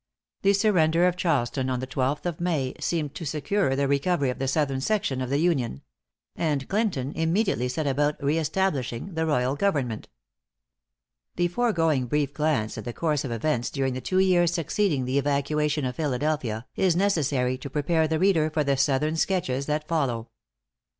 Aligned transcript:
The 0.41 0.53
surrender 0.53 1.05
of 1.05 1.15
Charleston 1.15 1.69
on 1.69 1.79
the 1.79 1.85
twelfth 1.85 2.25
of 2.25 2.41
May, 2.41 2.73
seemed 2.79 3.13
to 3.13 3.23
secure 3.23 3.75
the 3.75 3.87
recovery 3.87 4.31
of 4.31 4.39
the 4.39 4.47
southern 4.47 4.81
section 4.81 5.21
of 5.21 5.29
the 5.29 5.37
Union; 5.37 5.83
and 6.35 6.67
Clinton 6.67 7.13
immediately 7.15 7.67
set 7.69 7.85
about 7.85 8.15
re 8.19 8.39
establishing 8.39 9.13
the 9.13 9.27
royal 9.27 9.55
government. 9.55 10.09
The 11.35 11.49
foregoing 11.49 12.07
brief 12.07 12.33
glance 12.33 12.79
at 12.79 12.83
the 12.85 12.93
course 12.93 13.23
of 13.23 13.31
events 13.31 13.69
during 13.69 13.93
the 13.93 14.01
two 14.01 14.17
years 14.17 14.51
succeeding 14.51 15.05
the 15.05 15.19
evacuation 15.19 15.85
of 15.85 15.97
Philadelphia, 15.97 16.65
is 16.75 16.95
necessary 16.95 17.55
to 17.59 17.69
prepare 17.69 18.07
the 18.07 18.17
reader 18.17 18.49
for 18.49 18.63
the 18.63 18.77
southern 18.77 19.15
sketches 19.17 19.67
that 19.67 19.87
follow. 19.87 20.29